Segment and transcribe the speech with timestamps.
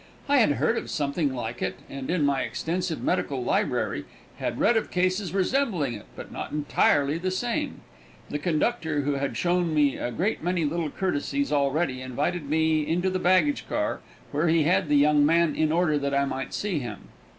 [0.27, 4.05] I had heard of something like it and in my extensive medical library
[4.37, 7.81] had read of cases resembling it, but not entirely the same.
[8.31, 13.11] The conductor, who had shown me a great many little courtesies already, invited me into
[13.11, 13.99] the baggage car,
[14.31, 17.09] where he had the young man, in order that I might see him.